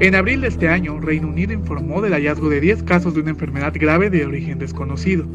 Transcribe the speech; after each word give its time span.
En 0.00 0.14
abril 0.14 0.42
de 0.42 0.46
este 0.46 0.68
año, 0.68 1.00
Reino 1.00 1.26
Unido 1.26 1.52
informó 1.52 2.00
del 2.00 2.12
hallazgo 2.12 2.48
de 2.48 2.60
10 2.60 2.84
casos 2.84 3.14
de 3.14 3.20
una 3.20 3.30
enfermedad 3.30 3.72
grave 3.74 4.10
de 4.10 4.24
origen 4.24 4.60
desconocido. 4.60 5.26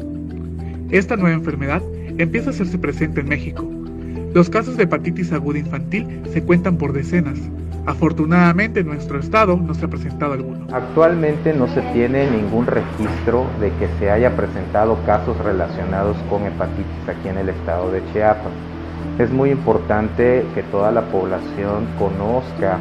Esta 0.90 1.16
nueva 1.16 1.36
enfermedad 1.36 1.82
empieza 2.16 2.48
a 2.48 2.52
hacerse 2.54 2.78
presente 2.78 3.20
en 3.20 3.28
México. 3.28 3.70
Los 4.32 4.48
casos 4.48 4.78
de 4.78 4.84
hepatitis 4.84 5.32
aguda 5.32 5.58
infantil 5.58 6.22
se 6.32 6.42
cuentan 6.42 6.78
por 6.78 6.94
decenas. 6.94 7.38
Afortunadamente 7.84 8.82
nuestro 8.82 9.20
estado 9.20 9.58
no 9.58 9.74
se 9.74 9.84
ha 9.84 9.88
presentado 9.88 10.32
alguno. 10.32 10.66
Actualmente 10.72 11.52
no 11.52 11.68
se 11.68 11.82
tiene 11.92 12.30
ningún 12.30 12.66
registro 12.66 13.46
de 13.60 13.68
que 13.72 13.86
se 13.98 14.10
haya 14.10 14.34
presentado 14.34 14.98
casos 15.04 15.36
relacionados 15.44 16.16
con 16.30 16.42
hepatitis 16.46 17.06
aquí 17.06 17.28
en 17.28 17.36
el 17.36 17.50
estado 17.50 17.92
de 17.92 18.02
Chiapas. 18.14 18.52
Es 19.18 19.30
muy 19.30 19.50
importante 19.50 20.42
que 20.54 20.62
toda 20.62 20.90
la 20.90 21.02
población 21.02 21.86
conozca 21.98 22.78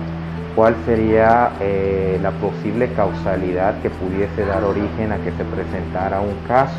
cuál 0.55 0.75
sería 0.85 1.51
eh, 1.59 2.19
la 2.21 2.31
posible 2.31 2.89
causalidad 2.93 3.82
que 3.82 3.89
pudiese 3.89 4.46
dar 4.46 4.64
origen 4.64 5.11
a 5.11 5.18
que 5.18 5.32
se 5.32 5.43
presentara 5.45 6.21
un 6.21 6.36
caso, 6.47 6.75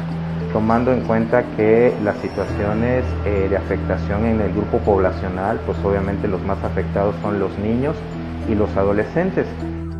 tomando 0.53 0.93
en 0.93 1.01
cuenta 1.03 1.43
que 1.57 1.93
las 2.05 2.17
situaciones 2.19 3.05
eh, 3.25 3.49
de 3.51 3.57
afectación 3.57 4.25
en 4.27 4.41
el 4.41 4.53
grupo 4.53 4.79
poblacional, 4.79 5.61
pues 5.67 5.79
obviamente 5.85 6.29
los 6.29 6.43
más 6.45 6.63
afectados 6.63 7.15
son 7.23 7.41
los 7.41 7.57
niños 7.59 7.97
y 8.49 8.55
los 8.55 8.75
adolescentes. 8.77 9.47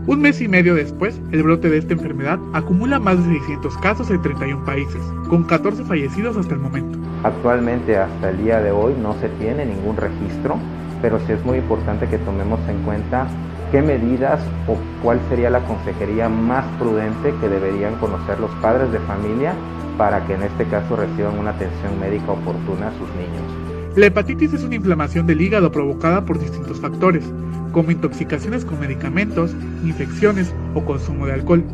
Un 0.07 0.21
mes 0.21 0.41
y 0.43 0.49
medio 0.49 0.75
después, 0.75 1.19
el 1.33 1.43
brote 1.43 1.71
de 1.71 1.79
esta 1.79 1.95
enfermedad 1.95 2.39
acumula 2.53 3.01
más 3.01 3.17
de 3.17 3.39
600 3.39 3.79
casos 3.79 4.11
en 4.11 4.21
31 4.21 4.65
países, 4.65 5.01
con 5.31 5.45
14 5.45 5.83
fallecidos 5.85 6.37
hasta 6.37 6.55
el 6.55 6.61
momento. 6.61 6.99
Actualmente, 7.23 7.97
hasta 7.97 8.29
el 8.29 8.37
día 8.45 8.61
de 8.61 8.71
hoy, 8.71 8.95
no 9.01 9.15
se 9.15 9.31
tiene 9.31 9.65
ningún 9.65 9.97
registro, 9.97 10.59
pero 11.01 11.19
sí 11.21 11.33
es 11.33 11.43
muy 11.43 11.57
importante 11.57 12.07
que 12.07 12.19
tomemos 12.19 12.61
en 12.69 12.83
cuenta 12.83 13.27
qué 13.75 13.83
medidas 13.83 14.41
o 14.69 14.79
cuál 15.03 15.19
sería 15.29 15.51
la 15.51 15.59
consejería 15.65 16.29
más 16.29 16.65
prudente 16.79 17.35
que 17.41 17.49
deberían 17.49 17.97
conocer 17.97 18.39
los 18.39 18.53
padres 18.63 18.93
de 18.93 19.01
familia 19.01 19.53
para 19.99 20.25
que 20.25 20.35
en 20.35 20.45
este 20.45 20.65
caso 20.67 20.95
reciban 20.95 21.37
una 21.41 21.51
atención 21.51 21.99
médica 21.99 22.31
oportuna 22.31 22.87
a 22.87 22.93
sus 22.93 23.09
niños. 23.17 23.97
La 23.97 24.07
hepatitis 24.07 24.53
es 24.53 24.63
una 24.63 24.77
inflamación 24.77 25.27
del 25.27 25.41
hígado 25.41 25.73
provocada 25.73 26.25
por 26.25 26.39
distintos 26.39 26.81
factores, 26.81 27.25
como 27.73 27.91
intoxicaciones 27.91 28.65
con 28.65 28.79
medicamentos, 28.79 29.57
infecciones 29.83 30.55
o 30.77 30.85
consumo 30.85 31.27
de 31.27 31.33
alcohol. 31.33 31.65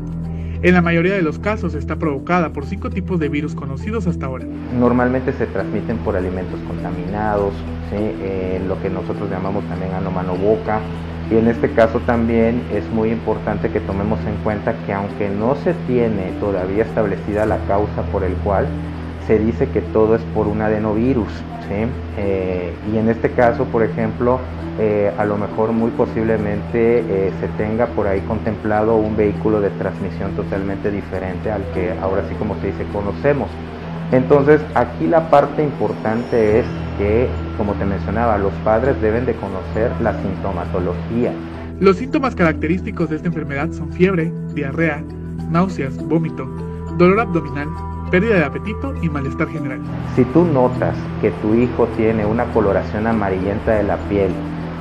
En 0.62 0.72
la 0.72 0.80
mayoría 0.80 1.12
de 1.12 1.22
los 1.22 1.38
casos 1.38 1.74
está 1.74 1.96
provocada 1.96 2.50
por 2.50 2.64
cinco 2.64 2.88
tipos 2.88 3.20
de 3.20 3.28
virus 3.28 3.54
conocidos 3.54 4.06
hasta 4.06 4.24
ahora. 4.24 4.46
Normalmente 4.78 5.34
se 5.34 5.46
transmiten 5.48 5.98
por 5.98 6.16
alimentos 6.16 6.60
contaminados, 6.66 7.52
eh, 7.92 8.58
lo 8.66 8.80
que 8.80 8.88
nosotros 8.88 9.28
llamamos 9.30 9.64
también 9.64 9.92
ano 9.92 10.10
mano 10.10 10.34
boca, 10.34 10.80
y 11.30 11.36
en 11.36 11.48
este 11.48 11.70
caso 11.70 12.00
también 12.00 12.62
es 12.72 12.88
muy 12.90 13.10
importante 13.10 13.70
que 13.70 13.80
tomemos 13.80 14.18
en 14.26 14.34
cuenta 14.42 14.74
que 14.84 14.92
aunque 14.92 15.28
no 15.28 15.54
se 15.56 15.74
tiene 15.86 16.32
todavía 16.40 16.84
establecida 16.84 17.46
la 17.46 17.58
causa 17.68 18.02
por 18.10 18.24
el 18.24 18.34
cual 18.34 18.66
se 19.26 19.38
dice 19.38 19.68
que 19.68 19.80
todo 19.80 20.16
es 20.16 20.22
por 20.34 20.48
un 20.48 20.60
adenovirus. 20.60 21.30
Eh, 22.16 22.72
y 22.92 22.98
en 22.98 23.08
este 23.08 23.30
caso, 23.30 23.64
por 23.64 23.84
ejemplo, 23.84 24.40
eh, 24.78 25.12
a 25.16 25.24
lo 25.24 25.36
mejor 25.36 25.72
muy 25.72 25.90
posiblemente 25.92 26.98
eh, 26.98 27.32
se 27.40 27.46
tenga 27.62 27.86
por 27.86 28.08
ahí 28.08 28.20
contemplado 28.22 28.96
un 28.96 29.16
vehículo 29.16 29.60
de 29.60 29.70
transmisión 29.70 30.32
totalmente 30.32 30.90
diferente 30.90 31.50
al 31.50 31.62
que 31.74 31.92
ahora 32.02 32.24
sí 32.28 32.34
como 32.34 32.56
se 32.56 32.68
dice 32.68 32.84
conocemos. 32.92 33.48
Entonces 34.10 34.60
aquí 34.74 35.06
la 35.06 35.30
parte 35.30 35.62
importante 35.62 36.60
es 36.60 36.66
que, 36.98 37.28
como 37.60 37.74
te 37.74 37.84
mencionaba, 37.84 38.38
los 38.38 38.54
padres 38.64 38.98
deben 39.02 39.26
de 39.26 39.34
conocer 39.34 39.92
la 40.00 40.18
sintomatología. 40.22 41.30
Los 41.78 41.98
síntomas 41.98 42.34
característicos 42.34 43.10
de 43.10 43.16
esta 43.16 43.28
enfermedad 43.28 43.70
son 43.72 43.92
fiebre, 43.92 44.32
diarrea, 44.54 45.04
náuseas, 45.50 46.02
vómito, 46.08 46.46
dolor 46.96 47.20
abdominal, 47.20 47.68
pérdida 48.10 48.36
de 48.36 48.44
apetito 48.46 48.94
y 49.02 49.10
malestar 49.10 49.46
general. 49.48 49.78
Si 50.16 50.24
tú 50.24 50.46
notas 50.46 50.96
que 51.20 51.32
tu 51.42 51.52
hijo 51.52 51.86
tiene 51.98 52.24
una 52.24 52.46
coloración 52.54 53.06
amarillenta 53.06 53.72
de 53.72 53.82
la 53.82 53.98
piel, 54.08 54.30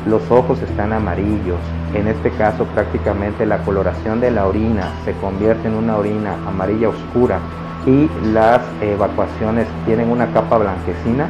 los 0.07 0.31
ojos 0.31 0.61
están 0.61 0.93
amarillos, 0.93 1.59
en 1.93 2.07
este 2.07 2.31
caso 2.31 2.63
prácticamente 2.73 3.45
la 3.45 3.57
coloración 3.65 4.21
de 4.21 4.31
la 4.31 4.47
orina 4.47 4.89
se 5.03 5.11
convierte 5.15 5.67
en 5.67 5.73
una 5.73 5.97
orina 5.97 6.35
amarilla 6.47 6.87
oscura 6.87 7.39
y 7.85 8.09
las 8.31 8.61
evacuaciones 8.79 9.67
tienen 9.85 10.09
una 10.09 10.31
capa 10.31 10.57
blanquecina, 10.59 11.27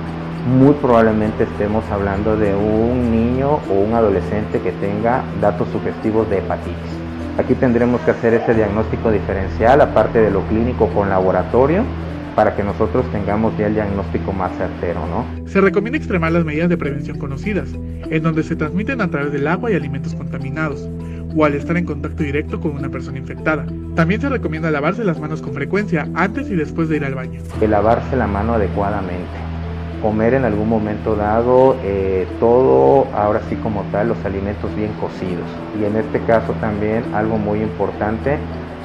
muy 0.48 0.74
probablemente 0.76 1.44
estemos 1.44 1.84
hablando 1.92 2.38
de 2.38 2.56
un 2.56 3.12
niño 3.12 3.60
o 3.70 3.74
un 3.74 3.94
adolescente 3.94 4.60
que 4.60 4.72
tenga 4.74 5.24
datos 5.42 5.68
sugestivos 5.70 6.30
de 6.30 6.40
hepatitis. 6.40 7.00
Aquí 7.38 7.56
tendremos 7.56 8.02
que 8.02 8.12
hacer 8.12 8.34
ese 8.34 8.54
diagnóstico 8.54 9.12
diferencial, 9.12 9.82
aparte 9.82 10.20
de 10.20 10.32
lo 10.32 10.42
clínico 10.48 10.88
con 10.90 11.10
laboratorio, 11.10 11.84
para 12.36 12.56
que 12.56 12.64
nosotros 12.64 13.06
tengamos 13.12 13.58
ya 13.58 13.68
el 13.68 13.76
diagnóstico 13.76 14.34
más 14.34 14.52
certero, 14.58 15.02
¿no? 15.08 15.26
Se 15.48 15.62
recomienda 15.62 15.98
extremar 15.98 16.32
las 16.32 16.46
medidas 16.46 16.70
de 16.70 16.78
prevención 16.78 17.18
conocidas, 17.18 17.70
en 18.10 18.24
donde 18.24 18.44
se 18.44 18.56
transmiten 18.56 19.02
a 19.02 19.10
través 19.10 19.32
del 19.32 19.48
agua 19.48 19.72
y 19.72 19.76
alimentos 19.76 20.16
contaminados, 20.16 20.90
o 21.36 21.46
al 21.46 21.54
estar 21.54 21.78
en 21.78 21.86
contacto 21.86 22.24
directo 22.24 22.60
con 22.60 22.72
una 22.72 22.90
persona 22.90 23.18
infectada. 23.18 23.66
También 23.96 24.22
se 24.22 24.30
recomienda 24.30 24.72
lavarse 24.72 25.04
las 25.04 25.20
manos 25.20 25.42
con 25.42 25.54
frecuencia 25.54 26.08
antes 26.16 26.50
y 26.50 26.56
después 26.56 26.90
de 26.90 26.98
ir 26.98 27.06
al 27.06 27.16
baño. 27.16 27.42
Que 27.60 27.68
lavarse 27.68 28.16
la 28.16 28.28
mano 28.28 28.54
adecuadamente. 28.54 29.49
Comer 30.02 30.34
en 30.34 30.46
algún 30.46 30.70
momento 30.70 31.16
dado 31.16 31.78
eh, 31.84 32.28
todo, 32.40 33.08
ahora 33.14 33.42
sí 33.50 33.56
como 33.58 33.84
tal, 33.92 34.10
los 34.10 34.26
alimentos 34.26 34.74
bien 34.76 34.94
cocidos. 34.94 35.46
Y 35.80 35.84
en 35.84 35.98
este 35.98 36.20
caso 36.22 36.54
también 36.54 37.04
algo 37.14 37.38
muy 37.38 37.62
importante 37.62 38.38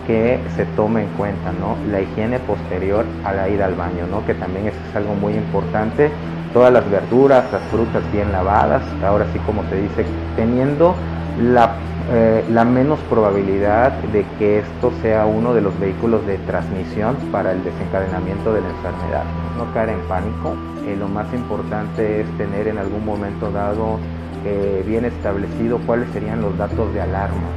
que 0.06 0.40
se 0.56 0.64
tome 0.76 1.02
en 1.02 1.08
cuenta, 1.16 1.52
¿no? 1.52 1.76
La 1.90 2.00
higiene 2.00 2.38
posterior 2.40 3.04
a 3.24 3.32
la 3.32 3.48
ida 3.48 3.66
al 3.66 3.74
baño, 3.74 4.06
¿no? 4.10 4.24
Que 4.26 4.34
también 4.34 4.68
es 4.68 4.74
algo 4.94 5.14
muy 5.14 5.34
importante. 5.34 6.10
Todas 6.52 6.72
las 6.72 6.88
verduras, 6.90 7.50
las 7.52 7.62
frutas 7.62 8.02
bien 8.12 8.30
lavadas, 8.30 8.82
ahora 9.02 9.26
sí 9.32 9.38
como 9.40 9.62
se 9.70 9.76
dice, 9.76 10.04
teniendo 10.36 10.94
la 11.38 11.76
eh, 12.10 12.44
la 12.50 12.66
menos 12.66 12.98
probabilidad 13.08 13.92
de 14.12 14.26
que 14.38 14.58
esto 14.58 14.92
sea 15.00 15.24
uno 15.24 15.54
de 15.54 15.62
los 15.62 15.78
vehículos 15.80 16.26
de 16.26 16.36
transmisión 16.38 17.16
para 17.32 17.52
el 17.52 17.64
desencadenamiento 17.64 18.52
de 18.52 18.60
la 18.60 18.68
enfermedad. 18.68 19.24
No 19.56 19.72
caer 19.72 19.88
en 19.90 20.00
pánico. 20.00 20.54
Eh, 20.86 20.96
lo 20.98 21.08
más 21.08 21.32
importante 21.32 22.20
es 22.20 22.28
tener 22.36 22.68
en 22.68 22.76
algún 22.76 23.06
momento 23.06 23.50
dado 23.50 23.98
eh, 24.44 24.84
bien 24.86 25.06
establecido 25.06 25.78
cuáles 25.86 26.10
serían 26.10 26.42
los 26.42 26.58
datos 26.58 26.92
de 26.92 27.00
alarma. 27.00 27.48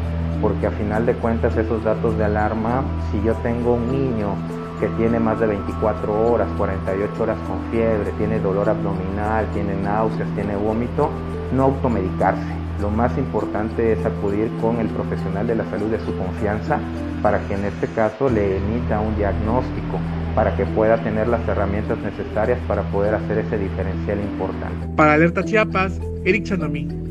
Porque 0.42 0.68
a 0.68 0.72
final 0.72 1.06
de 1.06 1.14
cuentas 1.16 1.58
esos 1.58 1.84
datos 1.84 2.18
de 2.18 2.24
alarma, 2.24 2.86
si 3.12 3.22
yo 3.24 3.34
tengo 3.44 3.74
un 3.74 3.92
niño 3.92 4.30
que 4.80 4.88
tiene 4.90 5.20
más 5.20 5.42
de 5.42 5.48
24 5.48 6.32
horas, 6.32 6.48
48 6.58 7.22
horas 7.22 7.38
con 7.48 7.60
fiebre, 7.70 8.12
tiene 8.18 8.40
dolor 8.40 8.70
abdominal, 8.70 9.46
tiene 9.54 9.76
náuseas, 9.76 10.30
tiene 10.36 10.56
vómito, 10.56 11.10
no 11.52 11.64
automedicarse 11.64 12.67
lo 12.82 12.90
más 12.90 13.18
importante 13.18 13.94
es 13.94 14.06
acudir 14.06 14.50
con 14.62 14.80
el 14.80 14.88
profesional 14.88 15.48
de 15.48 15.56
la 15.56 15.66
salud 15.70 15.90
de 15.90 16.00
su 16.00 16.16
confianza 16.18 16.80
para 17.22 17.40
que 17.48 17.56
en 17.56 17.66
este 17.66 17.88
caso 17.88 18.30
le 18.30 18.58
emita 18.58 19.00
un 19.00 19.16
diagnóstico, 19.16 20.00
para 20.36 20.56
que 20.56 20.66
pueda 20.66 20.98
tener 20.98 21.28
las 21.28 21.46
herramientas 21.48 21.98
necesarias 22.00 22.60
para 22.68 22.84
poder 22.92 23.16
hacer 23.16 23.40
ese 23.40 23.58
diferencial 23.58 24.20
importante. 24.20 24.88
Para 24.96 25.14
Alerta 25.14 25.44
Chiapas, 25.44 26.00
Eric 26.24 26.44
Chandomí. 26.44 27.07